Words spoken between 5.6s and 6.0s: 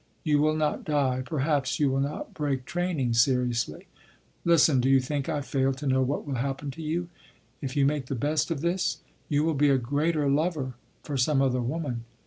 to